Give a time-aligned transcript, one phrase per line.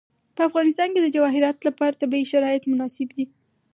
[0.35, 3.25] په افغانستان کې د جواهرات لپاره طبیعي شرایط مناسب دي.